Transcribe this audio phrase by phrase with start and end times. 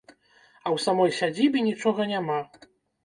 [0.05, 2.39] А ў самой сядзібе нічога няма.